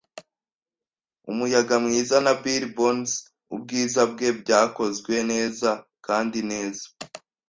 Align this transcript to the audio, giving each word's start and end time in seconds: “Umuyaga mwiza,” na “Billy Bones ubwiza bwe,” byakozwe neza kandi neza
“Umuyaga 1.31 1.75
mwiza,” 1.85 2.15
na 2.25 2.33
“Billy 2.41 2.67
Bones 2.75 3.11
ubwiza 3.55 4.01
bwe,” 4.11 4.27
byakozwe 4.41 5.13
neza 5.31 5.69
kandi 6.05 6.39
neza 6.51 6.85